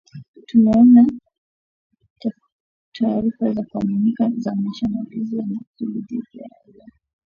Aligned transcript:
Tumeona 0.47 1.07
taarifa 2.93 3.53
za 3.53 3.63
kuaminika 3.71 4.29
za 4.37 4.55
mashambulizi 4.55 5.37
ya 5.37 5.45
makusudi 5.45 5.99
dhidi 5.99 6.27
ya 6.37 6.47
raia 6.65 6.87